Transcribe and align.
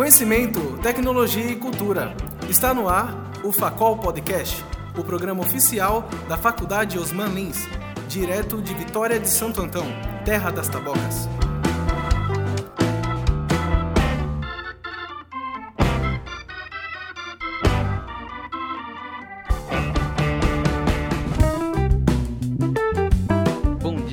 Conhecimento, 0.00 0.78
tecnologia 0.82 1.44
e 1.44 1.56
cultura. 1.56 2.14
Está 2.48 2.72
no 2.72 2.88
ar 2.88 3.14
o 3.44 3.52
Facol 3.52 3.98
Podcast, 3.98 4.64
o 4.98 5.04
programa 5.04 5.42
oficial 5.42 6.08
da 6.28 6.36
Faculdade 6.36 6.98
Osman 6.98 7.28
Lins, 7.28 7.68
direto 8.08 8.60
de 8.62 8.74
Vitória 8.74 9.20
de 9.20 9.28
Santo 9.28 9.60
Antão, 9.60 9.86
terra 10.24 10.50
das 10.50 10.68
tabocas. 10.68 11.28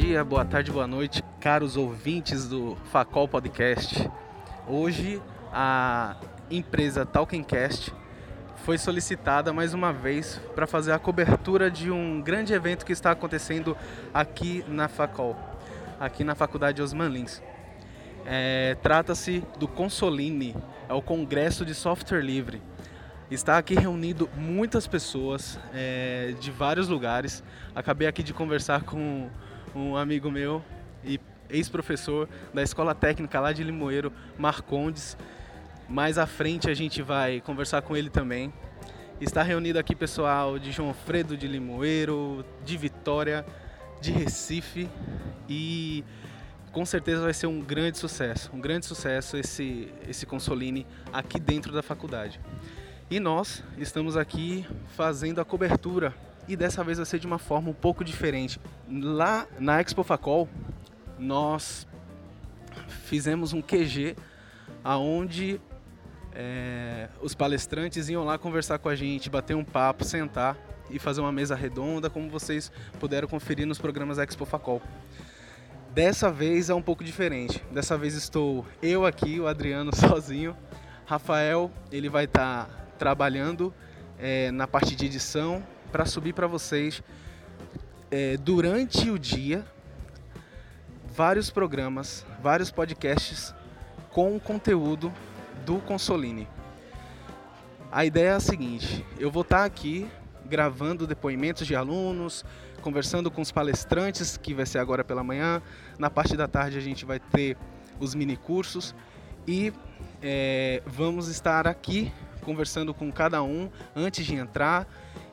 Dia, 0.08 0.24
boa 0.24 0.46
tarde, 0.46 0.72
boa 0.72 0.88
noite, 0.88 1.22
caros 1.38 1.76
ouvintes 1.76 2.48
do 2.48 2.78
Facol 2.94 3.28
Podcast. 3.28 4.10
Hoje 4.66 5.22
a 5.52 6.16
empresa 6.50 7.06
Talkencast 7.06 7.94
foi 8.64 8.78
solicitada 8.78 9.52
mais 9.52 9.74
uma 9.74 9.92
vez 9.92 10.40
para 10.56 10.66
fazer 10.66 10.94
a 10.94 11.00
cobertura 11.00 11.70
de 11.70 11.92
um 11.92 12.22
grande 12.22 12.54
evento 12.54 12.86
que 12.86 12.94
está 12.94 13.12
acontecendo 13.12 13.76
aqui 14.14 14.64
na 14.70 14.88
Facol, 14.88 15.36
aqui 16.00 16.24
na 16.24 16.36
Faculdade 16.36 16.82
Osman 16.82 17.10
Lins. 17.10 17.44
É, 18.26 18.78
Trata-se 18.82 19.44
do 19.60 19.68
Consoline, 19.68 20.56
é 20.88 20.94
o 20.94 21.02
Congresso 21.02 21.66
de 21.66 21.76
Software 21.76 22.22
Livre. 22.22 22.62
Está 23.30 23.58
aqui 23.58 23.76
reunido 23.76 24.30
muitas 24.38 24.88
pessoas 24.88 25.60
é, 25.74 26.34
de 26.40 26.50
vários 26.50 26.88
lugares. 26.88 27.44
Acabei 27.76 28.08
aqui 28.08 28.24
de 28.24 28.34
conversar 28.34 28.84
com 28.84 29.30
um 29.76 29.96
amigo 29.96 30.32
meu 30.32 30.64
e 31.04 31.20
ex-professor 31.50 32.28
da 32.54 32.62
Escola 32.62 32.94
Técnica 32.94 33.40
lá 33.40 33.52
de 33.54 33.64
Limoeiro, 33.64 34.12
Marcondes. 34.38 35.18
Mais 35.88 36.18
à 36.18 36.26
frente 36.26 36.70
a 36.70 36.74
gente 36.74 37.02
vai 37.02 37.42
conversar 37.42 37.82
com 37.82 37.96
ele 37.96 38.10
também. 38.10 38.52
Está 39.20 39.42
reunido 39.42 39.80
aqui 39.80 39.96
pessoal 39.96 40.60
de 40.60 40.72
João 40.72 40.94
Fredo 40.94 41.36
de 41.38 41.48
Limoeiro, 41.48 42.46
de 42.64 42.78
Vitória, 42.78 43.46
de 44.02 44.12
Recife 44.12 44.90
e 45.50 46.04
com 46.72 46.86
certeza 46.86 47.24
vai 47.24 47.34
ser 47.34 47.48
um 47.48 47.60
grande 47.60 47.98
sucesso, 47.98 48.52
um 48.54 48.60
grande 48.60 48.86
sucesso 48.86 49.38
esse 49.38 49.92
esse 50.08 50.26
Consoline 50.26 50.86
aqui 51.12 51.40
dentro 51.40 51.72
da 51.72 51.82
faculdade. 51.82 52.40
E 53.10 53.20
nós 53.20 53.64
estamos 53.78 54.18
aqui 54.18 54.68
fazendo 54.96 55.40
a 55.40 55.46
cobertura 55.46 56.14
e 56.48 56.56
dessa 56.56 56.84
vez 56.84 56.98
vai 56.98 57.06
ser 57.06 57.20
de 57.20 57.28
uma 57.28 57.38
forma 57.38 57.70
um 57.70 57.74
pouco 57.74 58.04
diferente. 58.04 58.60
Lá 58.90 59.46
na 59.60 59.82
Expo 59.82 60.04
Facol, 60.04 60.48
nós 61.20 61.88
fizemos 63.06 63.54
um 63.54 63.62
QG 63.62 64.16
aonde 64.84 65.60
é, 66.34 67.10
os 67.22 67.34
palestrantes 67.34 68.08
iam 68.10 68.24
lá 68.24 68.38
conversar 68.38 68.78
com 68.78 68.88
a 68.88 68.96
gente, 68.96 69.30
bater 69.30 69.56
um 69.56 69.64
papo, 69.64 70.06
sentar 70.06 70.56
e 70.90 70.98
fazer 71.00 71.20
uma 71.20 71.32
mesa 71.32 71.56
redonda, 71.56 72.10
como 72.10 72.30
vocês 72.30 72.72
puderam 73.00 73.28
conferir 73.28 73.66
nos 73.66 73.78
programas 73.78 74.18
Expo 74.18 74.46
Facol. 74.46 74.82
Dessa 75.94 76.32
vez 76.32 76.70
é 76.70 76.76
um 76.76 76.82
pouco 76.82 77.04
diferente. 77.04 77.62
Dessa 77.72 77.98
vez 77.98 78.14
estou 78.14 78.66
eu 78.82 79.06
aqui, 79.06 79.40
o 79.40 79.48
Adriano 79.48 79.94
sozinho. 79.96 80.56
Rafael, 81.06 81.72
ele 81.92 82.08
vai 82.08 82.26
estar 82.26 82.66
tá 82.66 82.72
trabalhando 82.98 83.74
é, 84.20 84.52
na 84.52 84.68
parte 84.68 84.96
de 84.96 85.06
edição 85.06 85.64
para 85.92 86.06
subir 86.06 86.34
para 86.34 86.48
vocês 86.48 87.02
é, 88.12 88.38
durante 88.38 89.10
o 89.10 89.18
dia 89.18 89.66
vários 91.14 91.50
programas, 91.50 92.26
vários 92.42 92.72
podcasts 92.72 93.54
com 94.12 94.40
conteúdo 94.40 95.12
do 95.66 95.80
Consoline. 95.80 96.48
A 97.92 98.06
ideia 98.06 98.30
é 98.30 98.34
a 98.34 98.40
seguinte: 98.40 99.06
eu 99.20 99.32
vou 99.32 99.42
estar 99.42 99.66
aqui 99.66 100.08
gravando 100.46 101.06
depoimentos 101.06 101.68
de 101.68 101.76
alunos, 101.76 102.46
conversando 102.82 103.30
com 103.30 103.42
os 103.42 103.52
palestrantes, 103.52 104.38
que 104.38 104.54
vai 104.54 104.66
ser 104.66 104.80
agora 104.80 105.04
pela 105.04 105.24
manhã. 105.24 105.62
Na 105.98 106.10
parte 106.10 106.38
da 106.38 106.48
tarde 106.48 106.78
a 106.78 106.82
gente 106.82 107.06
vai 107.06 107.20
ter 107.20 107.58
os 108.00 108.14
mini 108.14 108.38
cursos 108.38 108.96
e 109.48 109.74
é, 110.22 110.82
vamos 110.86 111.28
estar 111.28 111.68
aqui 111.68 112.12
conversando 112.42 112.94
com 112.94 113.12
cada 113.12 113.44
um 113.44 113.70
antes 113.96 114.26
de 114.26 114.36
entrar 114.36 114.88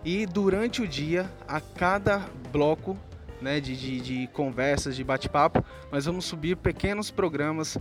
e 0.04 0.26
durante 0.26 0.82
o 0.82 0.88
dia, 0.88 1.30
a 1.48 1.60
cada 1.60 2.28
bloco 2.52 2.96
né, 3.40 3.58
de, 3.58 3.74
de, 3.74 4.00
de 4.00 4.26
conversas, 4.28 4.94
de 4.94 5.02
bate-papo, 5.02 5.64
nós 5.90 6.04
vamos 6.04 6.26
subir 6.26 6.56
pequenos 6.56 7.10
programas 7.10 7.78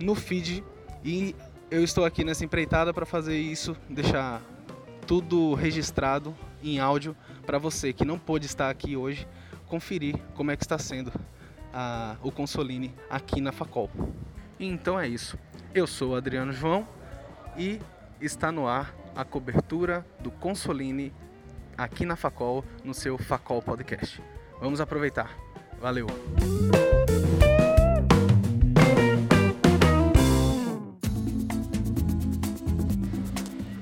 no 0.00 0.14
feed 0.14 0.64
e 1.04 1.36
eu 1.70 1.84
estou 1.84 2.04
aqui 2.04 2.24
nessa 2.24 2.44
empreitada 2.44 2.94
para 2.94 3.04
fazer 3.04 3.38
isso, 3.38 3.76
deixar 3.90 4.40
tudo 5.06 5.54
registrado 5.54 6.34
em 6.62 6.78
áudio 6.78 7.14
para 7.44 7.58
você 7.58 7.92
que 7.92 8.04
não 8.04 8.18
pôde 8.18 8.46
estar 8.46 8.70
aqui 8.70 8.96
hoje, 8.96 9.28
conferir 9.66 10.16
como 10.34 10.50
é 10.50 10.56
que 10.56 10.64
está 10.64 10.78
sendo 10.78 11.12
a, 11.72 12.16
o 12.22 12.32
Consoline 12.32 12.94
aqui 13.10 13.40
na 13.40 13.52
Facol. 13.52 13.90
Então 14.58 14.98
é 14.98 15.06
isso. 15.06 15.38
Eu 15.74 15.86
sou 15.86 16.16
Adriano 16.16 16.52
João 16.52 16.88
e 17.56 17.80
está 18.20 18.50
no 18.50 18.66
ar 18.66 18.94
a 19.14 19.24
cobertura 19.24 20.06
do 20.20 20.30
Consoline 20.30 21.12
aqui 21.76 22.06
na 22.06 22.16
Facol, 22.16 22.64
no 22.84 22.94
seu 22.94 23.18
Facol 23.18 23.60
Podcast. 23.60 24.22
Vamos 24.60 24.80
aproveitar. 24.80 25.36
Valeu! 25.80 26.06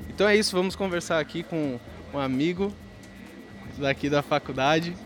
Então 0.08 0.28
é 0.28 0.36
isso, 0.36 0.54
vamos 0.56 0.76
conversar 0.76 1.18
aqui 1.18 1.42
com 1.42 1.78
um 2.12 2.18
amigo 2.18 2.72
daqui 3.78 4.08
da 4.08 4.22
faculdade, 4.22 4.96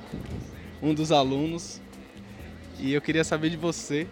um 0.82 0.92
dos 0.92 1.10
alunos. 1.10 1.80
E 2.78 2.92
eu 2.92 3.00
queria 3.00 3.24
saber 3.24 3.50
de 3.50 3.56
você, 3.56 4.06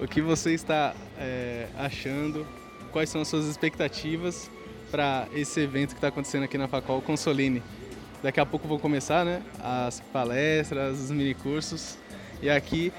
o 0.00 0.06
que 0.06 0.22
você 0.22 0.54
está 0.54 0.94
é, 1.18 1.68
achando, 1.76 2.46
quais 2.92 3.10
são 3.10 3.20
as 3.20 3.28
suas 3.28 3.46
expectativas 3.46 4.50
para 4.90 5.26
esse 5.34 5.60
evento 5.60 5.90
que 5.90 5.96
está 5.96 6.08
acontecendo 6.08 6.44
aqui 6.44 6.56
na 6.56 6.68
Facol 6.68 7.02
Consoline. 7.02 7.60
Daqui 8.24 8.40
a 8.40 8.46
pouco 8.46 8.66
vou 8.66 8.78
começar, 8.78 9.22
né? 9.22 9.42
As 9.62 10.00
palestras, 10.00 10.98
os 10.98 11.10
minicursos. 11.10 11.98
E 12.40 12.48
aqui 12.48 12.90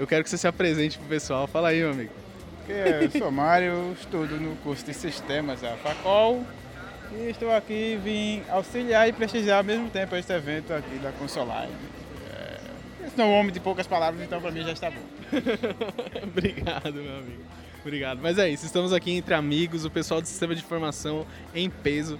eu 0.00 0.04
quero 0.04 0.24
que 0.24 0.30
você 0.30 0.36
se 0.36 0.48
apresente 0.48 0.98
pro 0.98 1.06
pessoal. 1.06 1.46
Fala 1.46 1.68
aí, 1.68 1.78
meu 1.78 1.92
amigo. 1.92 2.10
Eu 2.68 3.08
sou 3.08 3.30
Mário, 3.30 3.92
estudo 3.92 4.34
no 4.40 4.56
curso 4.56 4.84
de 4.84 4.92
Sistemas 4.94 5.60
da 5.60 5.76
Facol 5.76 6.44
e 7.12 7.30
estou 7.30 7.52
aqui, 7.52 8.00
vim 8.02 8.42
auxiliar 8.48 9.08
e 9.08 9.12
prestigiar 9.12 9.58
ao 9.58 9.64
mesmo 9.64 9.88
tempo 9.90 10.16
este 10.16 10.32
evento 10.32 10.74
aqui 10.74 10.98
da 10.98 11.12
Consoline. 11.12 11.72
É, 12.28 12.58
eu 13.04 13.10
sou 13.14 13.26
um 13.26 13.38
homem 13.38 13.52
de 13.52 13.60
poucas 13.60 13.86
palavras, 13.86 14.20
então 14.20 14.40
para 14.40 14.50
mim 14.50 14.64
já 14.64 14.72
está 14.72 14.90
bom. 14.90 15.02
Obrigado, 16.20 16.94
meu 16.94 17.16
amigo. 17.16 17.44
Obrigado. 17.80 18.18
Mas 18.20 18.36
é 18.38 18.48
isso, 18.50 18.66
estamos 18.66 18.92
aqui 18.92 19.12
entre 19.12 19.34
amigos, 19.34 19.84
o 19.84 19.90
pessoal 19.90 20.20
do 20.20 20.26
sistema 20.26 20.52
de 20.52 20.62
informação 20.62 21.24
em 21.54 21.70
peso 21.70 22.18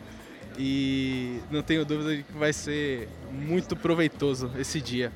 e 0.56 1.40
não 1.50 1.62
tenho 1.62 1.84
dúvida 1.84 2.16
de 2.16 2.22
que 2.22 2.32
vai 2.32 2.52
ser 2.52 3.08
muito 3.30 3.76
proveitoso 3.76 4.50
esse 4.58 4.80
dia. 4.80 5.12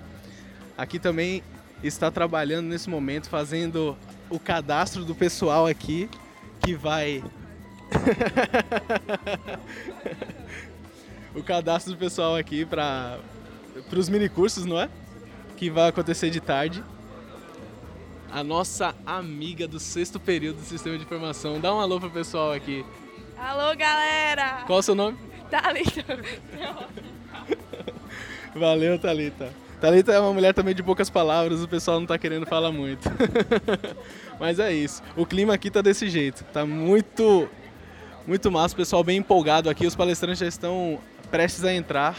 Aqui 0.76 0.98
também 0.98 1.43
está 1.82 2.10
trabalhando 2.10 2.66
nesse 2.66 2.88
momento, 2.88 3.28
fazendo 3.28 3.97
o 4.31 4.38
cadastro 4.38 5.04
do 5.04 5.15
pessoal 5.15 5.66
aqui 5.66 6.09
que 6.62 6.75
vai. 6.75 7.22
o 11.34 11.43
cadastro 11.43 11.93
do 11.93 11.99
pessoal 11.99 12.37
aqui 12.37 12.64
para 12.64 13.19
os 13.94 14.09
minicursos, 14.09 14.64
não 14.64 14.81
é? 14.81 14.88
Que 15.56 15.70
vai 15.70 15.88
acontecer 15.88 16.31
de 16.31 16.40
tarde. 16.40 16.82
A 18.31 18.43
nossa 18.43 18.94
amiga 19.05 19.69
do 19.69 19.78
sexto 19.78 20.19
período 20.19 20.56
do 20.56 20.64
Sistema 20.64 20.96
de 20.96 21.05
Informação. 21.05 21.61
Dá 21.61 21.75
um 21.75 21.81
alô 21.81 22.00
pro 22.00 22.11
pessoal 22.11 22.52
aqui. 22.52 22.85
Alô, 23.43 23.75
galera! 23.77 24.62
Qual 24.69 24.79
o 24.79 24.83
seu 24.83 24.94
nome? 24.94 25.19
Thalita. 25.50 26.17
Valeu, 28.55 28.97
Thalita. 29.00 29.53
Thalita 29.81 30.12
é 30.12 30.21
uma 30.21 30.33
mulher 30.33 30.55
também 30.55 30.73
de 30.73 30.83
poucas 30.83 31.11
palavras, 31.11 31.61
o 31.61 31.67
pessoal 31.67 31.99
não 31.99 32.06
tá 32.06 32.17
querendo 32.17 32.47
falar 32.47 32.71
muito. 32.71 33.11
Mas 34.39 34.61
é 34.61 34.73
isso. 34.73 35.03
O 35.17 35.27
clima 35.27 35.55
aqui 35.55 35.73
tá 35.73 35.83
desse 35.83 36.09
jeito. 36.09 36.44
Tá 36.53 36.65
muito 36.65 37.49
muito 38.29 38.49
massa, 38.49 38.75
o 38.75 38.77
pessoal 38.77 39.03
bem 39.03 39.19
empolgado 39.19 39.69
aqui. 39.69 39.88
Os 39.88 39.97
palestrantes 39.97 40.38
já 40.38 40.47
estão 40.47 41.00
prestes 41.29 41.65
a 41.65 41.75
entrar 41.75 42.17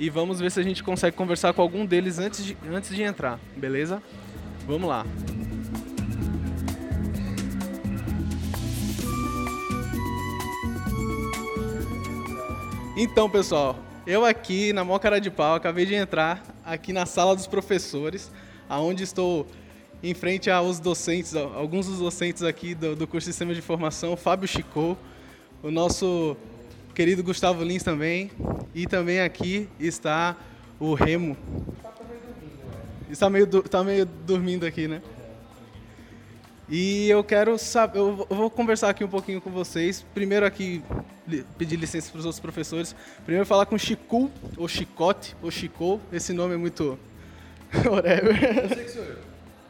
e 0.00 0.08
vamos 0.08 0.40
ver 0.40 0.50
se 0.50 0.58
a 0.58 0.62
gente 0.62 0.82
consegue 0.82 1.14
conversar 1.14 1.52
com 1.52 1.60
algum 1.60 1.84
deles 1.84 2.18
antes 2.18 2.42
de, 2.42 2.56
antes 2.72 2.96
de 2.96 3.02
entrar, 3.02 3.38
beleza? 3.54 4.02
Vamos 4.66 4.88
lá. 4.88 5.04
Então, 12.94 13.28
pessoal, 13.28 13.78
Eu 14.06 14.24
aqui, 14.24 14.72
na 14.72 14.84
mó 14.84 14.98
cara 14.98 15.18
de 15.18 15.30
pau, 15.30 15.54
acabei 15.54 15.86
de 15.86 15.94
entrar 15.94 16.42
aqui 16.64 16.92
na 16.92 17.06
sala 17.06 17.34
dos 17.34 17.46
professores, 17.46 18.30
aonde 18.68 19.04
estou 19.04 19.46
em 20.02 20.12
frente 20.12 20.50
aos 20.50 20.78
docentes, 20.78 21.34
alguns 21.34 21.86
dos 21.86 22.00
docentes 22.00 22.42
aqui 22.42 22.74
do, 22.74 22.94
do 22.94 23.06
curso 23.06 23.28
de 23.28 23.32
Sistema 23.32 23.54
de 23.54 23.62
Formação, 23.62 24.16
Fábio 24.16 24.46
Chicou, 24.46 24.98
o 25.62 25.70
nosso 25.70 26.36
querido 26.94 27.22
Gustavo 27.22 27.62
Lins 27.62 27.82
também, 27.82 28.30
e 28.74 28.86
também 28.86 29.20
aqui 29.20 29.68
está 29.78 30.36
o 30.78 30.92
Remo. 30.92 31.36
Está 33.08 33.30
meio, 33.30 33.48
está 33.64 33.84
meio 33.84 34.04
dormindo 34.04 34.66
aqui, 34.66 34.86
né? 34.86 35.00
E 36.68 37.08
eu 37.08 37.22
quero 37.24 37.56
saber, 37.56 38.00
eu 38.00 38.26
vou 38.28 38.50
conversar 38.50 38.90
aqui 38.90 39.04
um 39.04 39.08
pouquinho 39.08 39.40
com 39.40 39.50
vocês. 39.50 40.04
Primeiro 40.12 40.44
aqui 40.44 40.82
pedir 41.56 41.76
licença 41.76 42.10
para 42.10 42.18
os 42.18 42.24
outros 42.24 42.40
professores. 42.40 42.94
Primeiro 43.24 43.46
falar 43.46 43.66
com 43.66 43.78
Chicu, 43.78 44.30
ou 44.56 44.68
Chicote, 44.68 45.36
ou 45.42 45.50
Chicou. 45.50 46.00
Esse 46.12 46.32
nome 46.32 46.54
é 46.54 46.56
muito 46.56 46.98
whatever. 47.86 48.62
Eu 48.62 48.68
sei 48.68 48.84
que 48.84 48.90
sou 48.90 49.04
eu. 49.04 49.18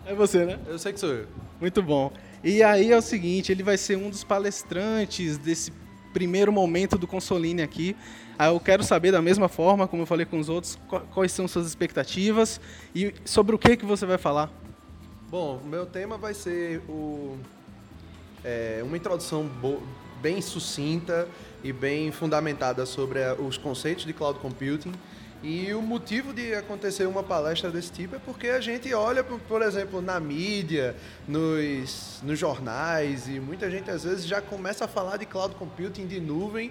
É 0.04 0.14
você, 0.14 0.44
né? 0.44 0.58
Eu 0.66 0.78
sei 0.78 0.92
que 0.92 1.00
sou 1.00 1.10
eu. 1.10 1.26
Muito 1.60 1.82
bom. 1.82 2.12
E 2.42 2.62
aí 2.62 2.90
é 2.90 2.96
o 2.96 3.02
seguinte, 3.02 3.52
ele 3.52 3.62
vai 3.62 3.76
ser 3.76 3.96
um 3.96 4.10
dos 4.10 4.24
palestrantes 4.24 5.38
desse 5.38 5.72
primeiro 6.12 6.52
momento 6.52 6.98
do 6.98 7.06
Consoline 7.06 7.62
aqui. 7.62 7.96
Aí 8.38 8.48
eu 8.48 8.58
quero 8.58 8.82
saber 8.82 9.12
da 9.12 9.22
mesma 9.22 9.48
forma, 9.48 9.86
como 9.86 10.02
eu 10.02 10.06
falei 10.06 10.26
com 10.26 10.38
os 10.38 10.48
outros, 10.48 10.78
quais 11.14 11.30
são 11.30 11.46
suas 11.46 11.66
expectativas 11.66 12.60
e 12.94 13.14
sobre 13.24 13.54
o 13.54 13.58
que 13.58 13.76
que 13.76 13.84
você 13.84 14.04
vai 14.04 14.18
falar. 14.18 14.50
Bom, 15.30 15.60
meu 15.64 15.86
tema 15.86 16.18
vai 16.18 16.34
ser 16.34 16.82
o, 16.88 17.38
é, 18.44 18.82
uma 18.84 18.96
introdução 18.96 19.48
bem 20.22 20.40
sucinta 20.40 21.28
e 21.64 21.72
bem 21.72 22.12
fundamentada 22.12 22.86
sobre 22.86 23.18
os 23.40 23.58
conceitos 23.58 24.04
de 24.04 24.12
cloud 24.12 24.38
computing. 24.38 24.92
E 25.42 25.74
o 25.74 25.82
motivo 25.82 26.32
de 26.32 26.54
acontecer 26.54 27.04
uma 27.04 27.24
palestra 27.24 27.68
desse 27.68 27.90
tipo 27.90 28.14
é 28.14 28.18
porque 28.20 28.46
a 28.46 28.60
gente 28.60 28.94
olha, 28.94 29.24
por 29.24 29.60
exemplo, 29.60 30.00
na 30.00 30.20
mídia, 30.20 30.94
nos, 31.26 32.20
nos 32.22 32.38
jornais, 32.38 33.26
e 33.26 33.40
muita 33.40 33.68
gente 33.68 33.90
às 33.90 34.04
vezes 34.04 34.24
já 34.24 34.40
começa 34.40 34.84
a 34.84 34.88
falar 34.88 35.16
de 35.16 35.26
cloud 35.26 35.56
computing, 35.56 36.06
de 36.06 36.20
nuvem, 36.20 36.70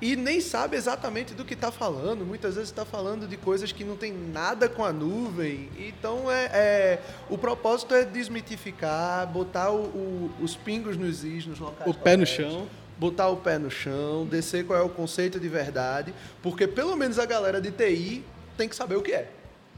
e 0.00 0.14
nem 0.14 0.40
sabe 0.40 0.76
exatamente 0.76 1.32
do 1.34 1.44
que 1.44 1.54
está 1.54 1.72
falando. 1.72 2.24
Muitas 2.24 2.54
vezes 2.54 2.70
está 2.70 2.84
falando 2.84 3.26
de 3.26 3.36
coisas 3.36 3.72
que 3.72 3.84
não 3.84 3.96
tem 3.96 4.12
nada 4.12 4.68
com 4.68 4.84
a 4.84 4.92
nuvem. 4.92 5.70
Então 5.78 6.30
é, 6.30 6.50
é 6.52 7.02
o 7.30 7.38
propósito 7.38 7.94
é 7.94 8.04
desmitificar, 8.04 9.26
botar 9.26 9.70
o, 9.70 9.84
o, 9.84 10.30
os 10.40 10.54
pingos 10.54 10.96
nos 10.96 11.24
is, 11.24 11.46
nos 11.46 11.58
locais. 11.58 11.90
O 11.90 11.94
pé 11.94 12.16
no 12.16 12.26
chão. 12.26 12.68
Botar 12.98 13.28
o 13.28 13.36
pé 13.36 13.58
no 13.58 13.70
chão, 13.70 14.24
descer 14.24 14.66
qual 14.66 14.78
é 14.78 14.82
o 14.82 14.88
conceito 14.88 15.38
de 15.38 15.48
verdade, 15.50 16.14
porque 16.42 16.66
pelo 16.66 16.96
menos 16.96 17.18
a 17.18 17.26
galera 17.26 17.60
de 17.60 17.70
TI 17.70 18.24
tem 18.56 18.66
que 18.66 18.74
saber 18.74 18.96
o 18.96 19.02
que 19.02 19.12
é. 19.12 19.30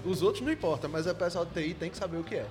Os 0.05 0.23
outros 0.23 0.45
não 0.45 0.53
importa, 0.53 0.87
mas 0.87 1.05
o 1.05 1.15
pessoal 1.17 1.45
de 1.45 1.51
TI 1.51 1.75
tem 1.75 1.91
que 1.91 1.97
saber 1.97 2.17
o 2.17 2.23
que 2.23 2.37
é. 2.37 2.47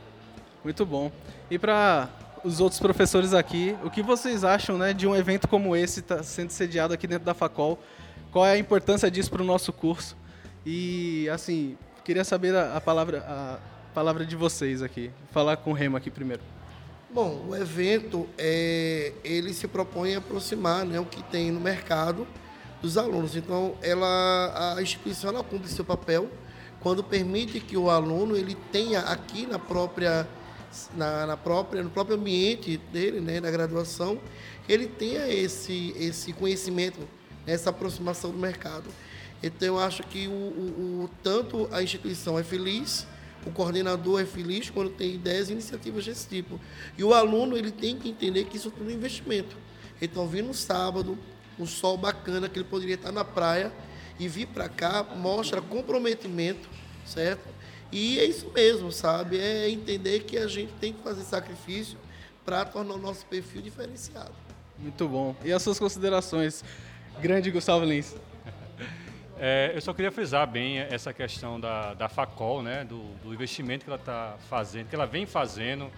Muito 0.66 0.86
bom. 0.86 1.10
E 1.50 1.58
para 1.58 2.10
os 2.48 2.62
outros 2.62 2.80
professores 2.80 3.34
aqui, 3.34 3.76
o 3.84 3.90
que 3.90 4.02
vocês 4.02 4.46
acham 4.46 4.78
né, 4.78 4.94
de 4.94 5.06
um 5.06 5.14
evento 5.14 5.48
como 5.50 5.76
esse 5.76 6.02
tá 6.02 6.24
sendo 6.24 6.52
sediado 6.52 6.94
aqui 6.94 7.06
dentro 7.06 7.26
da 7.26 7.34
Facol? 7.34 7.78
Qual 8.32 8.46
é 8.46 8.52
a 8.54 8.58
importância 8.58 9.12
disso 9.12 9.30
para 9.30 9.42
o 9.42 9.46
nosso 9.46 9.74
curso? 9.74 10.16
E, 10.66 11.28
assim, 11.30 11.78
queria 12.06 12.24
saber 12.24 12.56
a, 12.56 12.78
a, 12.78 12.82
palavra, 12.82 13.20
a 13.28 13.60
palavra 13.94 14.26
de 14.26 14.36
vocês 14.36 14.82
aqui. 14.82 15.12
Falar 15.32 15.58
com 15.58 15.72
o 15.72 15.74
Remo 15.74 15.98
aqui 15.98 16.10
primeiro. 16.10 16.42
Bom, 17.14 17.46
o 17.50 17.56
evento, 17.56 18.28
é, 18.38 19.12
ele 19.24 19.54
se 19.54 19.68
propõe 19.68 20.16
a 20.16 20.20
aproximar 20.20 20.86
né, 20.86 21.00
o 21.00 21.06
que 21.06 21.22
tem 21.24 21.52
no 21.52 21.60
mercado 21.60 22.26
dos 22.82 22.98
alunos. 22.98 23.36
Então, 23.36 23.76
ela, 23.82 24.76
a 24.78 24.82
instituição 24.82 25.32
ela 25.32 25.44
cumpre 25.44 25.68
seu 25.68 25.84
papel 25.84 26.30
quando 26.80 27.04
permite 27.04 27.60
que 27.60 27.76
o 27.76 27.90
aluno 27.90 28.38
ele 28.38 28.56
tenha 28.72 29.02
aqui 29.02 29.46
na 29.46 29.60
própria 29.60 30.26
na, 30.96 31.25
na, 31.25 31.38
própria, 31.38 31.84
no 31.84 31.90
próprio 31.90 32.18
ambiente 32.18 32.78
dele, 32.92 33.19
né, 33.19 33.40
na 33.40 33.50
graduação, 33.50 34.19
ele 34.68 34.88
tenha 34.88 35.28
esse, 35.28 35.94
esse 35.98 36.34
conhecimento, 36.34 37.00
essa 37.46 37.69
aproximação 37.69 38.31
do 38.31 38.38
mercado. 38.38 38.90
Então, 39.42 39.68
eu 39.68 39.80
acho 39.80 40.04
que 40.04 40.28
o, 40.28 40.31
o, 40.31 41.04
o, 41.04 41.10
tanto 41.24 41.69
a 41.72 41.81
instituição 41.81 42.38
é 42.38 42.44
feliz, 42.44 43.06
o 43.46 43.52
coordenador 43.52 44.22
é 44.22 44.25
feliz 44.25 44.69
quando 44.69 44.90
tem 44.90 45.16
ideias 45.16 45.50
e 45.50 45.54
iniciativas 45.54 46.06
desse 46.06 46.28
tipo. 46.28 46.60
E 46.98 47.04
o 47.04 47.13
aluno 47.13 47.56
ele 47.56 47.72
tem 47.72 47.98
que 47.98 48.10
entender 48.10 48.46
que 48.46 48.58
isso 48.58 48.72
tudo 48.72 48.90
é 48.90 48.94
investimento. 48.94 49.56
Então, 50.02 50.28
vir 50.28 50.44
no 50.44 50.54
sábado, 50.54 51.18
um 51.60 51.66
sol 51.66 51.98
bacana, 51.98 52.50
que 52.50 52.58
ele 52.58 52.68
poderia 52.68 52.96
estar 52.96 53.12
na 53.12 53.24
praia, 53.24 53.72
e 54.20 54.28
vir 54.28 54.48
para 54.48 54.68
cá 54.68 55.04
mostra 55.04 55.62
comprometimento, 55.62 56.68
certo? 57.06 57.48
E 57.92 58.19
é 58.19 58.25
isso 58.25 58.51
mesmo, 58.54 58.92
sabe? 58.92 59.39
É 59.39 59.69
entender 59.69 60.22
que 60.22 60.38
a 60.38 60.48
gente 60.48 60.74
tem 60.74 60.94
que 60.94 61.01
fazer 61.01 61.24
sacrifício 61.24 61.98
para 62.45 62.66
tornar 62.66 62.95
o 62.95 62.98
nosso 62.98 63.25
perfil 63.25 63.62
diferenciado. 63.62 64.31
Muito 64.78 65.07
bom. 65.07 65.36
E 65.44 65.51
as 65.51 65.62
suas 65.62 65.80
considerações, 65.80 66.63
grande 67.22 67.51
Gustavo 67.51 67.86
Lins? 67.86 68.16
É, 69.39 69.72
eu 69.75 69.81
só 69.81 69.94
queria 69.94 70.12
frisar 70.12 70.48
bem 70.48 70.80
essa 70.80 71.13
questão 71.13 71.60
da, 71.60 71.94
da 71.94 72.10
Facol, 72.10 72.63
né, 72.63 72.84
do, 72.84 73.04
do 73.24 73.31
investimento 73.31 73.86
que 73.86 73.89
ela 73.92 74.00
está 74.00 74.36
fazendo, 74.50 74.89
que 74.89 74.95
ela 74.95 75.06
vem 75.06 75.28
fazendo. 75.28 75.92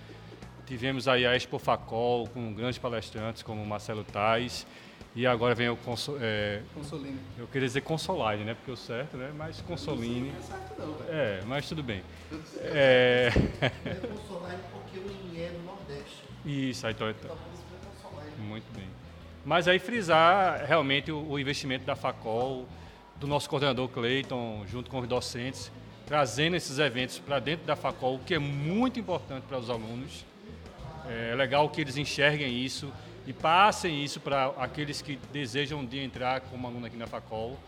Tivemos 0.65 1.07
aí 1.07 1.25
a 1.25 1.33
Expo 1.37 1.57
Facol 1.57 2.27
com 2.27 2.53
grandes 2.53 2.77
palestrantes 2.77 3.41
como 3.41 3.65
Marcelo 3.65 4.03
Tais, 4.03 4.67
e 5.15 5.25
agora 5.25 5.55
vem 5.55 5.69
o 5.69 5.75
conso, 5.75 6.17
é, 6.21 6.61
Consoline. 6.73 7.19
Eu 7.37 7.47
queria 7.47 7.67
dizer 7.67 7.81
Consoline, 7.81 8.43
né? 8.43 8.53
Porque 8.53 8.71
o 8.71 8.77
certo, 8.77 9.17
né? 9.17 9.31
Mas 9.35 9.59
Consoline. 9.61 10.31
Não 10.31 10.37
é 10.37 10.41
certo 10.41 10.79
não, 10.79 10.93
velho. 10.93 11.09
É, 11.09 11.41
mas 11.47 11.67
tudo 11.67 11.81
bem. 11.81 12.03
É... 12.57 13.31
é 13.61 13.95
Consoline 13.95 14.61
porque 14.71 14.99
o 14.99 15.11
INE 15.11 15.41
é 15.41 15.51
no 15.51 15.63
Nordeste. 15.63 16.23
Isso, 16.45 16.85
aí 16.85 16.93
então, 16.93 17.09
então. 17.09 17.35
Muito 18.37 18.71
bem. 18.73 18.87
Mas 19.43 19.67
aí 19.67 19.79
frisar 19.79 20.65
realmente 20.65 21.11
o, 21.11 21.31
o 21.31 21.39
investimento 21.39 21.85
da 21.85 21.95
Facol, 21.95 22.67
do 23.17 23.25
nosso 23.25 23.49
coordenador 23.49 23.89
Cleiton, 23.89 24.63
junto 24.67 24.91
com 24.91 24.99
os 24.99 25.07
docentes, 25.07 25.71
trazendo 26.05 26.55
esses 26.55 26.77
eventos 26.77 27.19
para 27.19 27.39
dentro 27.39 27.65
da 27.65 27.75
Facol, 27.75 28.15
o 28.15 28.19
que 28.19 28.35
é 28.35 28.39
muito 28.39 28.99
importante 28.99 29.43
para 29.47 29.57
os 29.57 29.69
alunos. 29.69 30.23
É 31.07 31.33
legal 31.35 31.67
que 31.69 31.81
eles 31.81 31.97
enxerguem 31.97 32.63
isso 32.63 32.91
e 33.29 33.33
passem 33.33 34.03
isso 34.03 34.19
para 34.19 34.47
aqueles 34.57 35.03
que 35.03 35.19
desejam 35.31 35.85
de 35.85 35.99
entrar 35.99 36.41
como 36.41 36.65
aluno 36.65 36.87
aqui 36.87 36.97
na 36.97 37.05
Facol, 37.05 37.59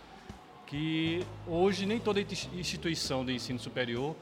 que 0.65 1.23
hoje 1.45 1.85
nem 1.85 1.99
toda 1.99 2.19
instituição 2.19 3.23
de 3.23 3.31
ensino 3.31 3.59
superior 3.59 4.15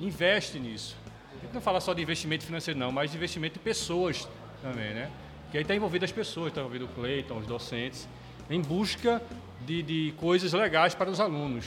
investe 0.00 0.58
nisso. 0.58 0.96
A 1.36 1.44
gente 1.44 1.52
não 1.52 1.60
fala 1.60 1.78
só 1.78 1.92
de 1.92 2.00
investimento 2.00 2.46
financeiro 2.46 2.80
não, 2.80 2.90
mas 2.90 3.10
de 3.10 3.18
investimento 3.18 3.58
em 3.58 3.62
pessoas 3.62 4.26
também, 4.62 4.94
né? 4.94 5.10
Que 5.50 5.58
aí 5.58 5.62
está 5.62 5.74
envolvido 5.74 6.06
as 6.06 6.12
pessoas, 6.12 6.48
está 6.48 6.62
envolvido 6.62 6.86
o 6.86 6.88
Cleiton, 6.88 7.36
os 7.36 7.46
docentes, 7.46 8.08
em 8.48 8.62
busca 8.62 9.20
de, 9.66 9.82
de 9.82 10.14
coisas 10.16 10.54
legais 10.54 10.94
para 10.94 11.10
os 11.10 11.20
alunos, 11.20 11.66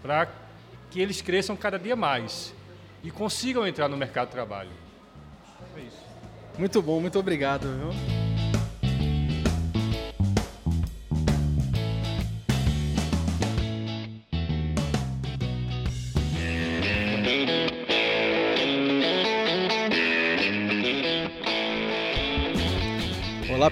para 0.00 0.26
que 0.90 1.02
eles 1.02 1.20
cresçam 1.20 1.54
cada 1.54 1.78
dia 1.78 1.94
mais 1.94 2.54
e 3.02 3.10
consigam 3.10 3.66
entrar 3.66 3.90
no 3.90 3.96
mercado 3.98 4.28
de 4.28 4.32
trabalho. 4.32 4.70
É 5.76 5.80
isso. 5.80 6.02
Muito 6.58 6.80
bom, 6.80 6.98
muito 6.98 7.18
obrigado. 7.18 7.66
Viu? 7.68 8.23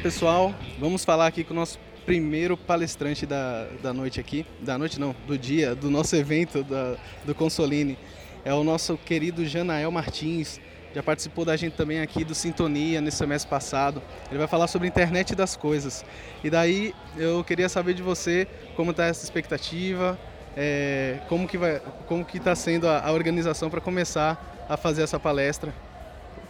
Pessoal, 0.02 0.52
vamos 0.80 1.04
falar 1.04 1.28
aqui 1.28 1.44
com 1.44 1.52
o 1.52 1.56
nosso 1.56 1.78
primeiro 2.04 2.56
palestrante 2.56 3.24
da, 3.24 3.68
da 3.80 3.92
noite 3.92 4.18
aqui, 4.18 4.44
da 4.60 4.76
noite 4.76 4.98
não, 4.98 5.14
do 5.28 5.38
dia, 5.38 5.76
do 5.76 5.88
nosso 5.88 6.16
evento 6.16 6.64
da, 6.64 6.96
do 7.24 7.32
Consoline. 7.36 7.96
É 8.44 8.52
o 8.52 8.64
nosso 8.64 8.98
querido 8.98 9.46
Janael 9.46 9.92
Martins, 9.92 10.60
já 10.92 11.04
participou 11.04 11.44
da 11.44 11.56
gente 11.56 11.76
também 11.76 12.00
aqui 12.00 12.24
do 12.24 12.34
Sintonia 12.34 13.00
nesse 13.00 13.18
semestre 13.18 13.48
passado. 13.48 14.02
Ele 14.28 14.38
vai 14.38 14.48
falar 14.48 14.66
sobre 14.66 14.88
internet 14.88 15.36
das 15.36 15.54
coisas. 15.54 16.04
E 16.42 16.50
daí 16.50 16.92
eu 17.16 17.44
queria 17.44 17.68
saber 17.68 17.94
de 17.94 18.02
você 18.02 18.48
como 18.74 18.90
está 18.90 19.04
essa 19.04 19.22
expectativa, 19.22 20.18
é, 20.56 21.20
como 21.28 21.46
que 21.46 21.56
vai, 21.56 21.80
como 22.08 22.24
que 22.24 22.38
está 22.38 22.56
sendo 22.56 22.88
a, 22.88 23.06
a 23.06 23.12
organização 23.12 23.70
para 23.70 23.80
começar 23.80 24.66
a 24.68 24.76
fazer 24.76 25.02
essa 25.02 25.20
palestra 25.20 25.72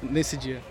nesse 0.03 0.39
dia. 0.39 0.63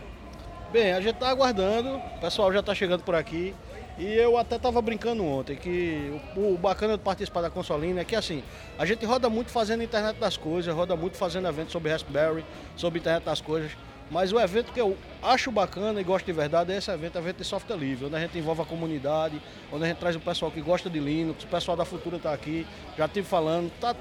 Bem, 0.71 0.93
a 0.93 1.01
gente 1.01 1.15
está 1.15 1.27
aguardando, 1.27 1.97
o 1.97 2.19
pessoal 2.21 2.53
já 2.53 2.61
está 2.61 2.73
chegando 2.73 3.03
por 3.03 3.13
aqui. 3.13 3.53
E 3.97 4.05
eu 4.05 4.37
até 4.37 4.55
estava 4.55 4.81
brincando 4.81 5.21
ontem 5.25 5.57
que 5.57 6.17
o, 6.33 6.53
o, 6.53 6.57
bacana 6.57 6.97
de 6.97 7.03
participar 7.03 7.41
da 7.41 7.49
Consolina 7.49 7.99
é 7.99 8.05
que 8.05 8.15
assim, 8.15 8.41
a 8.79 8.85
gente 8.85 9.05
roda 9.05 9.29
muito 9.29 9.51
fazendo 9.51 9.83
internet 9.83 10.17
das 10.17 10.37
coisas, 10.37 10.73
roda 10.73 10.95
muito 10.95 11.17
fazendo 11.17 11.45
eventos 11.49 11.73
sobre 11.73 11.91
Raspberry, 11.91 12.45
sobre 12.77 12.99
internet 12.99 13.25
das 13.25 13.41
coisas. 13.41 13.73
Mas 14.09 14.31
o 14.31 14.39
evento 14.39 14.71
que 14.71 14.79
eu 14.79 14.97
acho 15.21 15.51
bacana 15.51 15.99
e 15.99 16.05
gosto 16.05 16.25
de 16.25 16.31
verdade 16.31 16.71
é 16.71 16.77
esse 16.77 16.89
evento, 16.89 17.17
evento 17.17 17.37
de 17.39 17.43
software 17.43 17.75
livre, 17.75 18.05
onde 18.05 18.15
a 18.15 18.19
gente 18.21 18.37
envolve 18.37 18.61
a 18.61 18.65
comunidade, 18.65 19.41
onde 19.73 19.83
a 19.83 19.87
gente 19.87 19.97
traz 19.97 20.15
o 20.15 20.21
pessoal 20.21 20.49
que 20.49 20.61
gosta 20.61 20.89
de 20.89 20.99
Linux, 20.99 21.43
o 21.43 21.47
pessoal 21.47 21.75
da 21.75 21.83
Futura 21.83 22.15
está 22.15 22.33
aqui, 22.33 22.65
já 22.97 23.07
estive 23.07 23.27
falando, 23.27 23.69
tá 23.81 23.93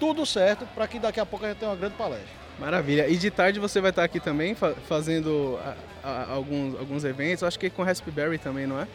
tudo 0.00 0.26
certo 0.26 0.66
para 0.74 0.88
que 0.88 0.98
daqui 0.98 1.20
a 1.20 1.26
pouco 1.26 1.44
a 1.44 1.48
gente 1.48 1.58
tenha 1.58 1.70
uma 1.70 1.76
grande 1.76 1.94
palestra. 1.94 2.47
Maravilha. 2.58 3.08
E 3.08 3.16
de 3.16 3.30
tarde 3.30 3.60
você 3.60 3.80
vai 3.80 3.90
estar 3.90 4.02
aqui 4.02 4.18
também 4.18 4.56
fazendo 4.88 5.58
a, 6.02 6.08
a, 6.08 6.32
alguns, 6.32 6.78
alguns 6.78 7.04
eventos, 7.04 7.44
acho 7.44 7.58
que 7.58 7.70
com 7.70 7.82
Raspberry 7.82 8.38
também, 8.38 8.66
não 8.66 8.80
é? 8.80 8.88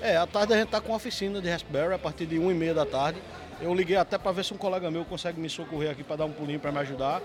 É, 0.00 0.16
à 0.16 0.26
tarde 0.26 0.52
a 0.52 0.56
gente 0.56 0.66
está 0.66 0.80
com 0.80 0.94
oficina 0.94 1.40
de 1.40 1.48
Raspberry 1.48 1.94
a 1.94 1.98
partir 1.98 2.26
de 2.26 2.36
1h30 2.36 2.74
da 2.74 2.86
tarde. 2.86 3.20
Eu 3.60 3.74
liguei 3.74 3.96
até 3.96 4.16
para 4.16 4.30
ver 4.30 4.44
se 4.44 4.54
um 4.54 4.56
colega 4.56 4.90
meu 4.90 5.04
consegue 5.04 5.40
me 5.40 5.48
socorrer 5.48 5.90
aqui 5.90 6.04
para 6.04 6.16
dar 6.16 6.24
um 6.26 6.32
pulinho 6.32 6.60
para 6.60 6.70
me 6.70 6.78
ajudar. 6.78 7.20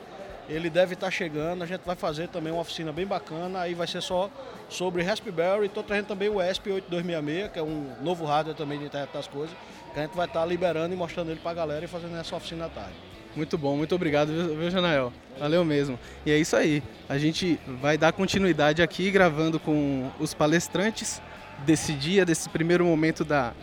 Ele 0.49 0.69
deve 0.69 0.95
estar 0.95 1.07
tá 1.07 1.11
chegando, 1.11 1.63
a 1.63 1.67
gente 1.67 1.81
vai 1.81 1.95
fazer 1.95 2.27
também 2.27 2.51
uma 2.51 2.61
oficina 2.61 2.91
bem 2.91 3.05
bacana, 3.05 3.61
aí 3.61 3.73
vai 3.73 3.85
ser 3.85 4.01
só 4.01 4.29
sobre 4.69 5.03
Raspberry. 5.03 5.67
Estou 5.67 5.83
trazendo 5.83 6.07
também 6.07 6.29
o 6.29 6.35
ESP8266, 6.35 7.51
que 7.51 7.59
é 7.59 7.63
um 7.63 7.93
novo 8.01 8.25
hardware 8.25 8.55
também 8.55 8.79
de 8.79 8.85
internet 8.85 9.11
das 9.13 9.27
coisas, 9.27 9.55
que 9.93 9.99
a 9.99 10.03
gente 10.03 10.15
vai 10.15 10.25
estar 10.25 10.39
tá 10.41 10.45
liberando 10.45 10.93
e 10.93 10.97
mostrando 10.97 11.29
ele 11.29 11.39
para 11.39 11.51
a 11.51 11.53
galera 11.53 11.85
e 11.85 11.87
fazendo 11.87 12.17
essa 12.17 12.35
oficina 12.35 12.65
à 12.65 12.69
tarde. 12.69 13.12
Muito 13.35 13.57
bom, 13.57 13.75
muito 13.75 13.95
obrigado, 13.95 14.27
viu, 14.27 14.69
Janael? 14.69 15.11
Valeu 15.39 15.65
mesmo. 15.65 15.99
E 16.25 16.31
é 16.31 16.37
isso 16.37 16.55
aí. 16.55 16.83
A 17.09 17.17
gente 17.17 17.59
vai 17.81 17.97
dar 17.97 18.11
continuidade 18.13 18.81
aqui 18.81 19.09
gravando 19.09 19.59
com 19.59 20.11
os 20.19 20.33
palestrantes 20.33 21.21
desse 21.65 21.93
dia, 21.93 22.25
desse 22.25 22.47
primeiro 22.49 22.85
momento 22.85 23.25
da, 23.25 23.53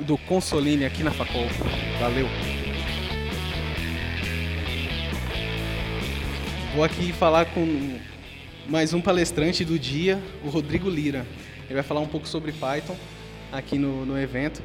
do 0.00 0.18
Consoline 0.18 0.84
aqui 0.84 1.04
na 1.04 1.12
Facol. 1.12 1.46
Valeu! 2.00 2.26
Vou 6.74 6.84
aqui 6.84 7.12
falar 7.12 7.46
com 7.46 7.98
mais 8.68 8.92
um 8.92 9.00
palestrante 9.00 9.64
do 9.64 9.78
dia, 9.78 10.20
o 10.44 10.48
Rodrigo 10.48 10.90
Lira. 10.90 11.24
Ele 11.66 11.74
vai 11.74 11.82
falar 11.82 12.00
um 12.00 12.06
pouco 12.06 12.26
sobre 12.26 12.52
Python 12.52 12.96
aqui 13.52 13.78
no, 13.78 14.04
no 14.04 14.18
evento. 14.18 14.62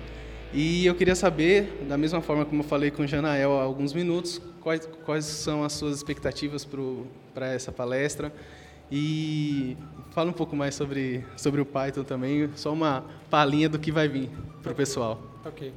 E 0.56 0.86
eu 0.86 0.94
queria 0.94 1.16
saber, 1.16 1.84
da 1.90 1.98
mesma 1.98 2.22
forma 2.22 2.46
como 2.46 2.62
eu 2.62 2.68
falei 2.68 2.92
com 2.92 3.02
o 3.02 3.08
Janael 3.08 3.58
há 3.60 3.64
alguns 3.64 3.92
minutos, 3.92 4.40
quais, 4.62 4.88
quais 5.04 5.26
são 5.26 5.64
as 5.64 5.74
suas 5.74 5.98
expectativas 5.98 6.64
para 7.34 7.48
essa 7.48 7.72
palestra. 7.72 8.32
E 8.92 9.76
fala 10.12 10.30
um 10.30 10.34
pouco 10.34 10.56
mais 10.56 10.76
sobre, 10.76 11.26
sobre 11.36 11.60
o 11.60 11.66
Python 11.66 12.04
também, 12.04 12.48
só 12.56 12.72
uma 12.72 13.04
palhinha 13.32 13.68
do 13.68 13.80
que 13.80 13.92
vai 13.92 14.08
vir 14.08 14.30
para 14.62 14.72
o 14.72 14.76
pessoal. 14.76 15.20
Ok. 15.44 15.74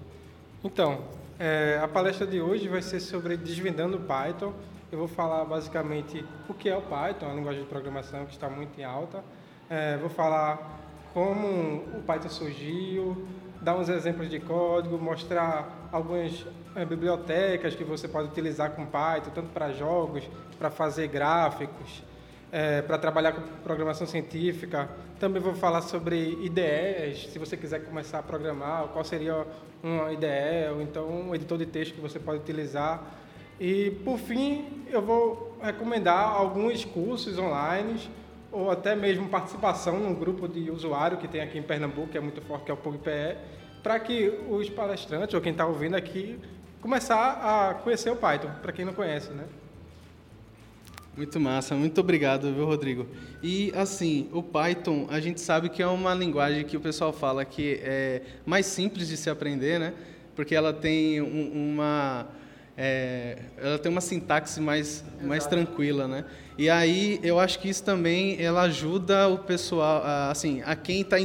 Então, 0.62 1.00
é, 1.38 1.80
a 1.82 1.88
palestra 1.88 2.26
de 2.26 2.42
hoje 2.42 2.68
vai 2.68 2.82
ser 2.82 3.00
sobre 3.00 3.34
desvendando 3.38 3.96
o 3.96 4.00
Python. 4.00 4.52
Eu 4.92 4.98
vou 4.98 5.08
falar 5.08 5.42
basicamente 5.46 6.22
o 6.50 6.52
que 6.52 6.68
é 6.68 6.76
o 6.76 6.82
Python, 6.82 7.30
a 7.30 7.32
linguagem 7.32 7.62
de 7.62 7.68
programação 7.68 8.26
que 8.26 8.32
está 8.32 8.50
muito 8.50 8.78
em 8.78 8.84
alta. 8.84 9.24
É, 9.70 9.96
vou 9.96 10.10
falar 10.10 10.82
como 11.14 11.78
o 11.96 12.02
Python 12.06 12.28
surgiu, 12.28 13.26
dar 13.66 13.74
uns 13.74 13.88
exemplos 13.88 14.30
de 14.30 14.38
código, 14.38 14.96
mostrar 14.96 15.88
algumas 15.90 16.46
é, 16.76 16.84
bibliotecas 16.84 17.74
que 17.74 17.82
você 17.82 18.06
pode 18.06 18.28
utilizar 18.28 18.70
com 18.70 18.86
Python, 18.86 19.32
tanto 19.34 19.48
para 19.48 19.72
jogos, 19.72 20.22
para 20.56 20.70
fazer 20.70 21.08
gráficos, 21.08 22.00
é, 22.52 22.80
para 22.80 22.96
trabalhar 22.96 23.32
com 23.32 23.40
programação 23.64 24.06
científica. 24.06 24.88
Também 25.18 25.42
vou 25.42 25.52
falar 25.52 25.82
sobre 25.82 26.38
IDEs, 26.44 27.26
se 27.32 27.40
você 27.40 27.56
quiser 27.56 27.84
começar 27.84 28.20
a 28.20 28.22
programar, 28.22 28.86
qual 28.92 29.04
seria 29.04 29.44
uma 29.82 30.12
IDE, 30.12 30.70
ou 30.72 30.80
então 30.80 31.08
um 31.08 31.34
editor 31.34 31.58
de 31.58 31.66
texto 31.66 31.92
que 31.92 32.00
você 32.00 32.20
pode 32.20 32.38
utilizar. 32.38 33.02
E, 33.58 33.90
por 34.04 34.16
fim, 34.16 34.84
eu 34.88 35.02
vou 35.02 35.58
recomendar 35.60 36.36
alguns 36.36 36.84
cursos 36.84 37.36
online 37.36 37.98
ou 38.50 38.70
até 38.70 38.94
mesmo 38.94 39.28
participação 39.28 39.98
num 39.98 40.14
grupo 40.14 40.48
de 40.48 40.70
usuário 40.70 41.18
que 41.18 41.28
tem 41.28 41.40
aqui 41.40 41.58
em 41.58 41.62
Pernambuco, 41.62 42.08
que 42.08 42.18
é 42.18 42.20
muito 42.20 42.40
forte, 42.42 42.64
que 42.64 42.70
é 42.70 42.74
o 42.74 42.76
PUBPE, 42.76 43.36
para 43.82 44.00
que 44.00 44.32
os 44.48 44.68
palestrantes 44.68 45.34
ou 45.34 45.40
quem 45.40 45.52
está 45.52 45.66
ouvindo 45.66 45.94
aqui 45.94 46.38
começar 46.80 47.32
a 47.42 47.74
conhecer 47.74 48.10
o 48.10 48.16
Python, 48.16 48.50
para 48.62 48.72
quem 48.72 48.84
não 48.84 48.92
conhece, 48.92 49.30
né? 49.30 49.44
Muito 51.16 51.40
massa, 51.40 51.74
muito 51.74 51.98
obrigado, 51.98 52.52
viu, 52.52 52.66
Rodrigo? 52.66 53.06
E 53.42 53.72
assim, 53.74 54.28
o 54.32 54.42
Python, 54.42 55.06
a 55.10 55.18
gente 55.18 55.40
sabe 55.40 55.70
que 55.70 55.82
é 55.82 55.86
uma 55.86 56.12
linguagem 56.12 56.62
que 56.62 56.76
o 56.76 56.80
pessoal 56.80 57.10
fala 57.10 57.42
que 57.42 57.80
é 57.82 58.22
mais 58.44 58.66
simples 58.66 59.08
de 59.08 59.16
se 59.16 59.30
aprender, 59.30 59.80
né? 59.80 59.94
Porque 60.34 60.54
ela 60.54 60.74
tem 60.74 61.22
um, 61.22 61.72
uma 61.72 62.26
é, 62.76 63.38
ela 63.56 63.78
tem 63.78 63.90
uma 63.90 64.02
sintaxe 64.02 64.60
mais, 64.60 65.02
mais 65.22 65.46
tranquila, 65.46 66.06
né? 66.06 66.24
E 66.58 66.68
aí 66.68 67.18
eu 67.22 67.40
acho 67.40 67.58
que 67.58 67.68
isso 67.68 67.82
também 67.82 68.36
ela 68.42 68.62
ajuda 68.62 69.28
o 69.28 69.38
pessoal, 69.38 70.02
a, 70.04 70.30
assim, 70.30 70.62
a 70.64 70.76
quem 70.76 71.00
está 71.00 71.16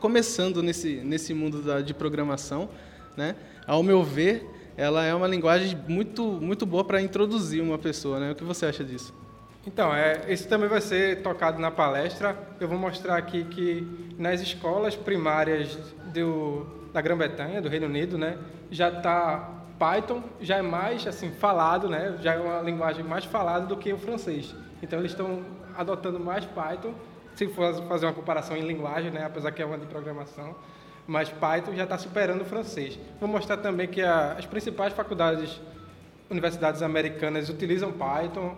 começando 0.00 0.62
nesse, 0.62 0.96
nesse 0.96 1.32
mundo 1.32 1.62
da, 1.62 1.80
de 1.80 1.94
programação, 1.94 2.68
né? 3.16 3.36
Ao 3.66 3.82
meu 3.82 4.02
ver, 4.02 4.46
ela 4.76 5.04
é 5.04 5.14
uma 5.14 5.26
linguagem 5.26 5.76
muito, 5.88 6.22
muito 6.24 6.66
boa 6.66 6.84
para 6.84 7.00
introduzir 7.00 7.62
uma 7.62 7.78
pessoa, 7.78 8.20
né? 8.20 8.32
O 8.32 8.34
que 8.34 8.44
você 8.44 8.66
acha 8.66 8.84
disso? 8.84 9.14
Então, 9.66 9.94
é, 9.94 10.22
esse 10.28 10.46
também 10.46 10.68
vai 10.68 10.80
ser 10.80 11.22
tocado 11.22 11.60
na 11.60 11.70
palestra. 11.70 12.36
Eu 12.60 12.68
vou 12.68 12.78
mostrar 12.78 13.16
aqui 13.16 13.44
que 13.44 13.86
nas 14.18 14.40
escolas 14.40 14.94
primárias 14.94 15.76
do, 16.12 16.66
da 16.92 17.00
Grã-Bretanha, 17.00 17.60
do 17.60 17.68
Reino 17.68 17.86
Unido, 17.86 18.16
né, 18.16 18.38
já 18.70 18.88
está 18.88 19.57
Python 19.78 20.22
já 20.40 20.56
é 20.56 20.62
mais 20.62 21.06
assim 21.06 21.30
falado, 21.30 21.88
né? 21.88 22.18
Já 22.20 22.34
é 22.34 22.38
uma 22.38 22.60
linguagem 22.60 23.04
mais 23.04 23.24
falada 23.24 23.66
do 23.66 23.76
que 23.76 23.92
o 23.92 23.98
francês. 23.98 24.54
Então 24.82 24.98
eles 24.98 25.12
estão 25.12 25.44
adotando 25.76 26.18
mais 26.18 26.44
Python, 26.44 26.92
se 27.34 27.46
for 27.48 27.72
fazer 27.86 28.06
uma 28.06 28.12
comparação 28.12 28.56
em 28.56 28.62
linguagem, 28.62 29.10
né? 29.10 29.24
Apesar 29.24 29.52
que 29.52 29.62
é 29.62 29.66
uma 29.66 29.78
de 29.78 29.86
programação, 29.86 30.56
mas 31.06 31.28
Python 31.30 31.74
já 31.74 31.84
está 31.84 31.96
superando 31.96 32.42
o 32.42 32.44
francês. 32.44 32.98
Vou 33.20 33.28
mostrar 33.28 33.56
também 33.58 33.86
que 33.86 34.02
a, 34.02 34.32
as 34.32 34.44
principais 34.44 34.92
faculdades, 34.92 35.60
universidades 36.28 36.82
americanas 36.82 37.48
utilizam 37.48 37.92
Python, 37.92 38.56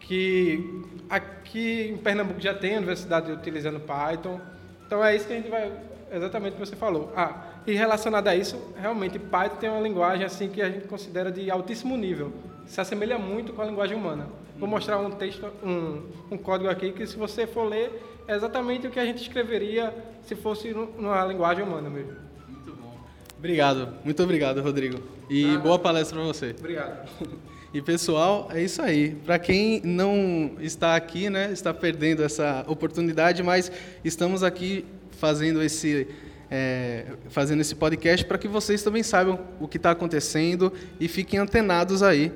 que 0.00 0.84
aqui 1.08 1.90
em 1.90 1.96
Pernambuco 1.96 2.40
já 2.40 2.52
tem 2.52 2.76
universidade 2.76 3.30
utilizando 3.30 3.80
Python. 3.80 4.40
Então 4.86 5.04
é 5.04 5.14
isso 5.14 5.26
que 5.26 5.32
a 5.32 5.36
gente 5.36 5.48
vai 5.48 5.72
exatamente 6.12 6.54
o 6.54 6.56
que 6.56 6.66
você 6.66 6.76
falou. 6.76 7.12
Ah, 7.16 7.55
e 7.66 7.74
relacionado 7.74 8.28
a 8.28 8.36
isso, 8.36 8.56
realmente 8.80 9.18
Python 9.18 9.56
tem 9.56 9.68
uma 9.68 9.80
linguagem 9.80 10.24
assim 10.24 10.48
que 10.48 10.62
a 10.62 10.70
gente 10.70 10.86
considera 10.86 11.32
de 11.32 11.50
altíssimo 11.50 11.96
nível. 11.96 12.32
Se 12.66 12.80
assemelha 12.80 13.18
muito 13.18 13.52
com 13.52 13.62
a 13.62 13.64
linguagem 13.64 13.96
humana. 13.96 14.28
Vou 14.58 14.68
mostrar 14.68 14.98
um 14.98 15.10
texto, 15.10 15.46
um, 15.62 16.02
um 16.30 16.38
código 16.38 16.70
aqui 16.70 16.92
que 16.92 17.06
se 17.06 17.16
você 17.16 17.46
for 17.46 17.64
ler 17.64 18.02
é 18.26 18.34
exatamente 18.34 18.86
o 18.86 18.90
que 18.90 18.98
a 18.98 19.04
gente 19.04 19.20
escreveria 19.22 19.94
se 20.22 20.34
fosse 20.34 20.72
numa 20.72 21.24
linguagem 21.24 21.64
humana 21.64 21.90
mesmo. 21.90 22.12
Muito 22.48 22.72
bom. 22.74 22.94
Obrigado, 23.38 23.94
muito 24.04 24.22
obrigado, 24.22 24.62
Rodrigo. 24.62 24.98
E 25.28 25.56
ah, 25.56 25.58
boa 25.58 25.78
palestra 25.78 26.16
para 26.16 26.26
você. 26.26 26.54
Obrigado. 26.58 27.08
E 27.74 27.82
pessoal, 27.82 28.48
é 28.54 28.62
isso 28.62 28.80
aí. 28.80 29.10
Para 29.10 29.38
quem 29.38 29.82
não 29.84 30.52
está 30.60 30.96
aqui, 30.96 31.28
né, 31.28 31.50
está 31.52 31.74
perdendo 31.74 32.22
essa 32.22 32.64
oportunidade, 32.66 33.42
mas 33.42 33.70
estamos 34.02 34.42
aqui 34.42 34.86
fazendo 35.10 35.62
esse, 35.62 36.08
é, 36.50 37.06
fazendo 37.28 37.60
esse 37.60 37.74
podcast 37.74 38.24
para 38.24 38.38
que 38.38 38.48
vocês 38.48 38.82
também 38.82 39.02
saibam 39.02 39.38
o 39.60 39.66
que 39.66 39.76
está 39.76 39.90
acontecendo 39.90 40.72
e 41.00 41.08
fiquem 41.08 41.38
antenados 41.38 42.02
aí, 42.02 42.32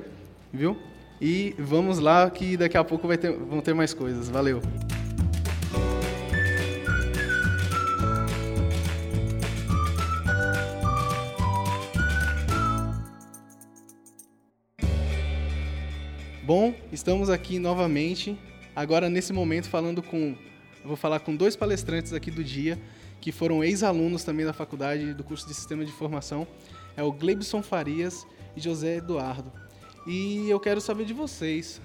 viu? 0.53 0.77
E 1.21 1.55
vamos 1.59 1.99
lá 1.99 2.31
que 2.31 2.57
daqui 2.57 2.77
a 2.77 2.85
pouco 2.85 3.07
vai 3.07 3.19
ter, 3.19 3.33
vão 3.33 3.61
ter 3.61 3.75
mais 3.75 3.93
coisas. 3.93 4.29
Valeu! 4.29 4.61
Bom, 16.43 16.75
estamos 16.91 17.31
aqui 17.31 17.61
novamente, 17.61 18.37
agora 18.75 19.09
nesse 19.09 19.33
momento 19.33 19.69
falando 19.69 20.03
com 20.03 20.35
eu 20.83 20.89
vou 20.89 20.97
falar 20.97 21.21
com 21.21 21.37
dois 21.37 21.55
palestrantes 21.55 22.13
aqui 22.13 22.31
do 22.31 22.43
dia, 22.43 22.79
que 23.21 23.31
foram 23.31 23.63
ex-alunos 23.63 24.25
também 24.25 24.47
da 24.47 24.53
faculdade 24.53 25.13
do 25.13 25.23
curso 25.23 25.47
de 25.47 25.55
Sistema 25.55 25.85
de 25.85 25.91
Informação. 25.91 26.47
É 26.97 27.03
o 27.03 27.13
Gleibson 27.13 27.63
Farias 27.63 28.27
e 28.57 28.61
José 28.61 28.97
Eduardo. 28.97 29.53
E 30.07 30.49
eu 30.49 30.59
quero 30.59 30.81
saber 30.81 31.05
de 31.05 31.13
vocês, 31.13 31.81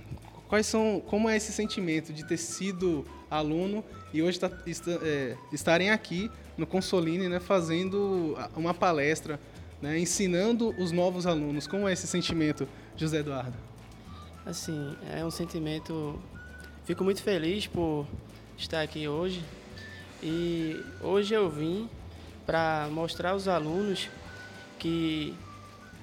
quais 0.47 0.65
são, 0.65 1.01
como 1.05 1.29
é 1.29 1.35
esse 1.35 1.51
sentimento 1.51 2.13
de 2.13 2.25
ter 2.25 2.37
sido 2.37 3.05
aluno 3.29 3.83
e 4.13 4.21
hoje 4.21 4.39
tá, 4.39 4.49
é, 5.01 5.35
estarem 5.51 5.89
aqui 5.89 6.31
no 6.57 6.65
Consoline, 6.65 7.27
né, 7.27 7.39
fazendo 7.39 8.37
uma 8.55 8.73
palestra, 8.73 9.39
né, 9.81 9.99
ensinando 9.99 10.73
os 10.79 10.91
novos 10.91 11.27
alunos. 11.27 11.67
Como 11.67 11.87
é 11.87 11.93
esse 11.93 12.07
sentimento, 12.07 12.67
José 12.95 13.19
Eduardo? 13.19 13.57
Assim, 14.45 14.95
é 15.11 15.25
um 15.25 15.31
sentimento. 15.31 16.17
Fico 16.85 17.03
muito 17.03 17.21
feliz 17.21 17.67
por 17.67 18.05
estar 18.57 18.81
aqui 18.81 19.07
hoje. 19.07 19.43
E 20.27 20.83
hoje 21.03 21.35
eu 21.35 21.47
vim 21.47 21.87
para 22.47 22.87
mostrar 22.91 23.29
aos 23.29 23.47
alunos 23.47 24.09
que 24.79 25.35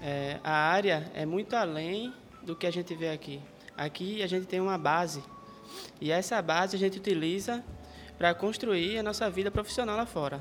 é, 0.01 0.39
a 0.45 0.53
área 0.53 1.11
é 1.13 1.27
muito 1.27 1.57
além 1.57 2.15
do 2.41 2.55
que 2.55 2.65
a 2.65 2.71
gente 2.71 2.95
vê 2.95 3.09
aqui. 3.09 3.41
Aqui 3.77 4.23
a 4.23 4.29
gente 4.29 4.47
tem 4.47 4.61
uma 4.61 4.79
base 4.79 5.25
E 6.01 6.13
essa 6.13 6.41
base 6.41 6.77
a 6.77 6.79
gente 6.79 6.99
utiliza 6.99 7.65
para 8.17 8.33
construir 8.33 8.97
a 8.97 9.03
nossa 9.03 9.29
vida 9.29 9.51
profissional 9.51 9.97
lá 9.97 10.07
fora. 10.07 10.41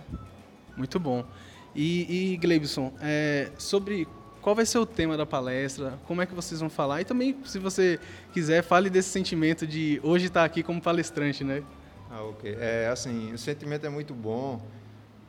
Muito 0.77 0.99
bom. 0.99 1.25
E, 1.73 2.33
e 2.33 2.37
Gleibson, 2.37 2.93
é, 3.01 3.49
sobre 3.57 4.07
qual 4.43 4.55
vai 4.55 4.65
ser 4.67 4.77
o 4.77 4.85
tema 4.85 5.17
da 5.17 5.25
palestra, 5.25 5.97
como 6.05 6.21
é 6.21 6.27
que 6.27 6.35
vocês 6.35 6.59
vão 6.59 6.69
falar 6.69 7.01
e 7.01 7.05
também, 7.05 7.35
se 7.45 7.57
você 7.57 7.99
quiser, 8.31 8.61
fale 8.61 8.91
desse 8.91 9.09
sentimento 9.09 9.65
de 9.65 9.99
hoje 10.03 10.27
estar 10.27 10.45
aqui 10.45 10.61
como 10.61 10.79
palestrante, 10.79 11.43
né? 11.43 11.63
Ah, 12.13 12.23
ok. 12.23 12.57
É, 12.59 12.89
assim, 12.91 13.31
o 13.33 13.37
sentimento 13.37 13.85
é 13.85 13.89
muito 13.89 14.13
bom 14.13 14.61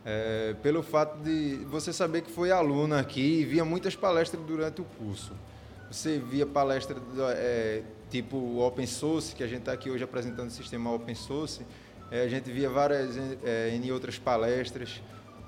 é, 0.05 0.57
pelo 0.63 0.83
fato 0.83 1.23
de 1.23 1.59
você 1.67 1.93
saber 1.93 2.23
que 2.23 2.31
foi 2.31 2.51
aluno 2.51 2.97
aqui 2.97 3.41
e 3.41 3.45
via 3.45 3.65
muitas 3.65 3.95
palestras 3.95 4.43
durante 4.45 4.81
o 4.81 4.85
curso. 4.99 5.33
Você 5.89 6.19
via 6.19 6.45
palestra 6.45 6.97
é, 7.37 7.83
tipo 8.11 8.59
open 8.59 8.87
source, 8.87 9.33
que 9.33 9.45
a 9.45 9.47
gente 9.47 9.61
está 9.61 9.73
aqui 9.73 9.91
hoje 9.91 10.03
apresentando 10.03 10.49
o 10.49 10.51
sistema 10.51 10.93
open 10.93 11.15
source, 11.15 11.65
é, 12.11 12.23
a 12.23 12.29
gente 12.29 12.51
via 12.51 12.69
várias 12.69 13.17
é, 13.45 13.71
em 13.71 13.93
outras 13.93 14.19
palestras, 14.19 15.01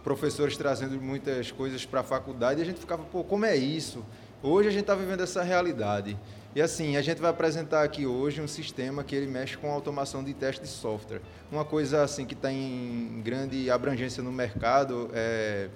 professores 0.04 0.56
trazendo 0.56 1.00
muitas 1.00 1.50
coisas 1.50 1.84
para 1.84 2.00
a 2.00 2.04
faculdade, 2.04 2.60
e 2.60 2.62
a 2.62 2.66
gente 2.66 2.78
ficava, 2.78 3.02
pô, 3.02 3.24
como 3.24 3.44
é 3.44 3.56
isso? 3.56 4.04
Hoje 4.46 4.68
a 4.68 4.70
gente 4.70 4.82
está 4.82 4.94
vivendo 4.94 5.22
essa 5.22 5.42
realidade. 5.42 6.18
E 6.54 6.60
assim, 6.60 6.98
a 6.98 7.00
gente 7.00 7.18
vai 7.18 7.30
apresentar 7.30 7.82
aqui 7.82 8.04
hoje 8.04 8.42
um 8.42 8.46
sistema 8.46 9.02
que 9.02 9.16
ele 9.16 9.26
mexe 9.26 9.56
com 9.56 9.70
automação 9.70 10.22
de 10.22 10.34
teste 10.34 10.60
de 10.60 10.68
software. 10.68 11.22
Uma 11.50 11.64
coisa 11.64 12.02
assim 12.02 12.26
que 12.26 12.34
está 12.34 12.52
em 12.52 13.22
grande 13.24 13.70
abrangência 13.70 14.22
no 14.22 14.30
mercado 14.30 15.08
é 15.14 15.70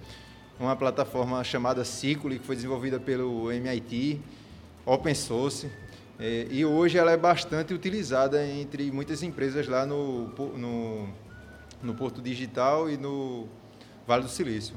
uma 0.61 0.77
plataforma 0.77 1.43
chamada 1.43 1.83
Ciculi, 1.83 2.39
que 2.39 2.45
foi 2.45 2.57
desenvolvida 2.57 3.01
pelo 3.01 3.51
MIT, 3.51 4.21
open 4.85 5.15
source. 5.15 5.71
É, 6.21 6.47
e 6.51 6.63
hoje 6.67 6.99
ela 6.99 7.11
é 7.11 7.17
bastante 7.17 7.73
utilizada 7.73 8.47
entre 8.47 8.93
muitas 8.93 9.23
empresas 9.23 9.67
lá 9.67 9.87
no, 9.87 10.29
no, 10.59 11.09
no 11.83 11.95
Porto 11.95 12.21
Digital 12.21 12.91
e 12.91 12.99
no 12.99 13.49
Vale 14.07 14.25
do 14.25 14.29
Silício. 14.29 14.77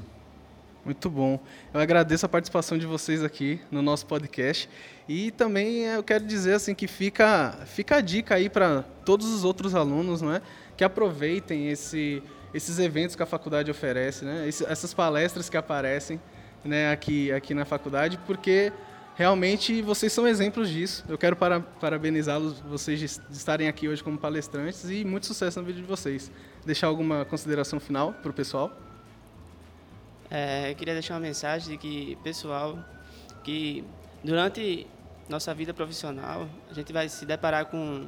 Muito 0.84 1.08
bom. 1.08 1.38
Eu 1.72 1.80
agradeço 1.80 2.26
a 2.26 2.28
participação 2.28 2.76
de 2.76 2.86
vocês 2.86 3.22
aqui 3.22 3.60
no 3.70 3.80
nosso 3.80 4.04
podcast. 4.04 4.68
E 5.08 5.30
também 5.30 5.84
eu 5.84 6.02
quero 6.02 6.24
dizer 6.24 6.54
assim 6.54 6.74
que 6.74 6.88
fica, 6.88 7.56
fica 7.66 7.96
a 7.96 8.00
dica 8.00 8.34
aí 8.34 8.48
para 8.48 8.82
todos 9.04 9.32
os 9.32 9.44
outros 9.44 9.76
alunos, 9.76 10.20
não 10.20 10.34
é? 10.34 10.42
Que 10.76 10.82
aproveitem 10.82 11.68
esse, 11.68 12.20
esses 12.52 12.80
eventos 12.80 13.14
que 13.14 13.22
a 13.22 13.26
faculdade 13.26 13.70
oferece, 13.70 14.24
né? 14.24 14.48
essas 14.48 14.92
palestras 14.92 15.48
que 15.48 15.56
aparecem 15.56 16.20
né, 16.64 16.90
aqui, 16.90 17.30
aqui 17.30 17.54
na 17.54 17.64
faculdade, 17.64 18.18
porque 18.26 18.72
realmente 19.14 19.82
vocês 19.82 20.12
são 20.12 20.26
exemplos 20.26 20.68
disso. 20.68 21.04
Eu 21.08 21.16
quero 21.16 21.36
para, 21.36 21.60
parabenizá-los, 21.60 22.58
vocês 22.58 22.98
de, 22.98 23.06
estarem 23.30 23.68
aqui 23.68 23.86
hoje 23.86 24.02
como 24.02 24.18
palestrantes 24.18 24.90
e 24.90 25.04
muito 25.04 25.26
sucesso 25.26 25.60
no 25.60 25.66
vídeo 25.66 25.82
de 25.82 25.88
vocês. 25.88 26.28
Deixar 26.66 26.88
alguma 26.88 27.24
consideração 27.24 27.78
final 27.78 28.12
para 28.14 28.30
o 28.30 28.34
pessoal? 28.34 28.76
É, 30.34 30.70
eu 30.70 30.74
queria 30.74 30.94
deixar 30.94 31.12
uma 31.12 31.20
mensagem 31.20 31.72
de 31.72 31.76
que, 31.76 32.16
pessoal, 32.24 32.78
que 33.44 33.84
durante 34.24 34.86
nossa 35.28 35.52
vida 35.52 35.74
profissional 35.74 36.48
a 36.70 36.72
gente 36.72 36.90
vai 36.90 37.06
se 37.06 37.26
deparar 37.26 37.66
com 37.66 38.06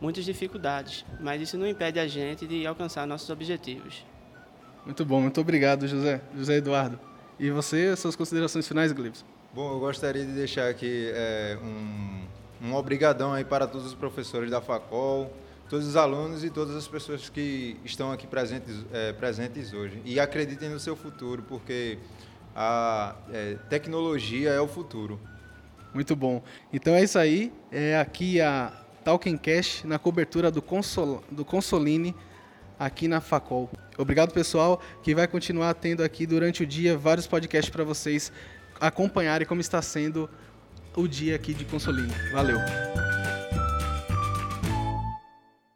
muitas 0.00 0.24
dificuldades, 0.24 1.04
mas 1.20 1.42
isso 1.42 1.58
não 1.58 1.66
impede 1.66 2.00
a 2.00 2.08
gente 2.08 2.46
de 2.46 2.66
alcançar 2.66 3.06
nossos 3.06 3.28
objetivos. 3.28 4.06
Muito 4.86 5.04
bom, 5.04 5.20
muito 5.20 5.38
obrigado, 5.38 5.86
José, 5.86 6.22
José 6.34 6.56
Eduardo. 6.56 6.98
E 7.38 7.50
você, 7.50 7.94
suas 7.94 8.16
considerações 8.16 8.66
finais, 8.66 8.90
Glibson? 8.90 9.26
Bom, 9.52 9.74
eu 9.74 9.80
gostaria 9.80 10.24
de 10.24 10.32
deixar 10.32 10.70
aqui 10.70 11.10
é, 11.12 11.58
um, 11.62 12.68
um 12.68 12.74
obrigadão 12.74 13.34
aí 13.34 13.44
para 13.44 13.66
todos 13.66 13.86
os 13.86 13.94
professores 13.94 14.50
da 14.50 14.62
Facol, 14.62 15.30
todos 15.68 15.86
os 15.86 15.96
alunos 15.96 16.44
e 16.44 16.50
todas 16.50 16.74
as 16.74 16.88
pessoas 16.88 17.28
que 17.28 17.76
estão 17.84 18.10
aqui 18.10 18.26
presentes, 18.26 18.74
é, 18.92 19.12
presentes 19.12 19.72
hoje. 19.72 20.00
E 20.04 20.18
acreditem 20.18 20.68
no 20.70 20.80
seu 20.80 20.96
futuro, 20.96 21.42
porque 21.42 21.98
a 22.54 23.14
é, 23.32 23.56
tecnologia 23.68 24.50
é 24.50 24.60
o 24.60 24.66
futuro. 24.66 25.20
Muito 25.92 26.16
bom. 26.16 26.42
Então 26.72 26.94
é 26.94 27.02
isso 27.02 27.18
aí. 27.18 27.52
É 27.70 27.98
aqui 27.98 28.40
a 28.40 28.72
Talking 29.04 29.36
Cash 29.36 29.84
na 29.84 29.98
cobertura 29.98 30.50
do, 30.50 30.60
Consol, 30.60 31.22
do 31.30 31.44
Consoline 31.44 32.14
aqui 32.78 33.08
na 33.08 33.20
Facol. 33.20 33.70
Obrigado, 33.96 34.32
pessoal, 34.32 34.80
que 35.02 35.14
vai 35.14 35.26
continuar 35.26 35.74
tendo 35.74 36.02
aqui 36.02 36.26
durante 36.26 36.62
o 36.62 36.66
dia 36.66 36.96
vários 36.96 37.26
podcasts 37.26 37.70
para 37.70 37.84
vocês 37.84 38.32
acompanharem 38.80 39.46
como 39.46 39.60
está 39.60 39.82
sendo 39.82 40.30
o 40.94 41.08
dia 41.08 41.34
aqui 41.34 41.52
de 41.52 41.64
Consoline. 41.64 42.12
Valeu! 42.32 42.58